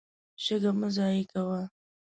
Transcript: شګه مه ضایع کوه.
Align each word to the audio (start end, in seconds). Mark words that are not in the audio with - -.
شګه 0.43 0.71
مه 0.79 0.89
ضایع 0.95 1.23
کوه. 1.31 1.61